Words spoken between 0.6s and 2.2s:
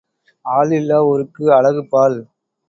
இல்லா ஊருக்கு அழகு பாழ்.